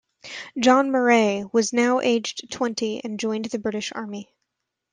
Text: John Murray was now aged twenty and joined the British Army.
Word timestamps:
John 0.59 0.89
Murray 0.89 1.43
was 1.53 1.73
now 1.73 1.99
aged 1.99 2.51
twenty 2.51 3.03
and 3.03 3.19
joined 3.19 3.45
the 3.45 3.59
British 3.59 3.91
Army. 3.91 4.33